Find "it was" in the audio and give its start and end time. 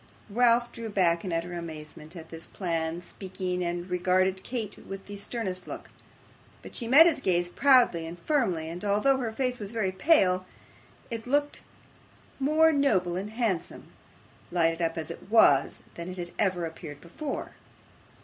15.11-15.83